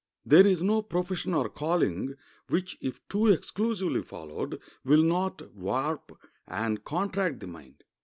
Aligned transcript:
There 0.25 0.47
is 0.47 0.63
no 0.63 0.81
profession 0.81 1.35
or 1.35 1.47
calling 1.47 2.15
which, 2.47 2.75
if 2.81 3.07
too 3.07 3.27
exclusively 3.27 4.01
followed, 4.01 4.59
will 4.83 5.03
not 5.03 5.53
warp 5.53 6.17
and 6.47 6.83
contract 6.83 7.39
the 7.39 7.45
mind. 7.45 7.83